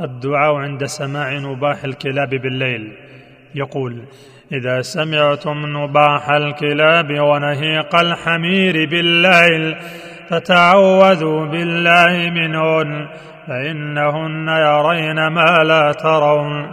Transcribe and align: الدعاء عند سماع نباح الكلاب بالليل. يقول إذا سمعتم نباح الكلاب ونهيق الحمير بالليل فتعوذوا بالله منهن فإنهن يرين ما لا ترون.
الدعاء 0.00 0.54
عند 0.54 0.84
سماع 0.84 1.38
نباح 1.38 1.84
الكلاب 1.84 2.28
بالليل. 2.28 2.92
يقول 3.54 4.02
إذا 4.52 4.80
سمعتم 4.80 5.66
نباح 5.66 6.30
الكلاب 6.30 7.10
ونهيق 7.20 7.96
الحمير 7.96 8.88
بالليل 8.90 9.76
فتعوذوا 10.28 11.46
بالله 11.46 12.30
منهن 12.30 13.08
فإنهن 13.46 14.48
يرين 14.48 15.26
ما 15.26 15.64
لا 15.64 15.92
ترون. 15.92 16.70